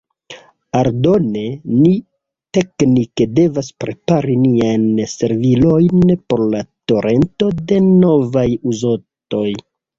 Aldone, 0.77 1.43
ni 1.81 1.91
teknike 2.59 3.27
devas 3.41 3.69
prepari 3.85 4.39
niajn 4.47 4.89
servilojn 5.13 6.17
por 6.33 6.45
la 6.57 6.65
torento 6.93 7.55
de 7.69 7.81
novaj 7.93 8.51
uzontoj. 8.75 9.49